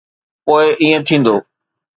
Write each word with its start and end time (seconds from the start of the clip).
پوءِ 0.45 0.65
ائين 0.79 1.01
ٿيندو. 1.07 1.35